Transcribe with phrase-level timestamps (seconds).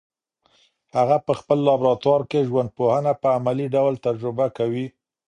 [0.95, 4.87] هغه په خپل لابراتوار کي ژوندپوهنه په عملي ډول تجربه کوي.